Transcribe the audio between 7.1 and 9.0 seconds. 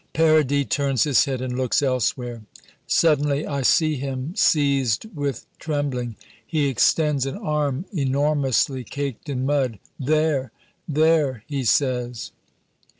an arm enormously